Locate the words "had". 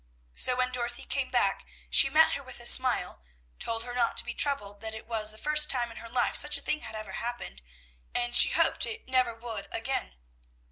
6.81-6.95